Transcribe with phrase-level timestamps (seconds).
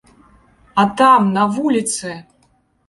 [0.83, 2.19] А там, на вуліцы!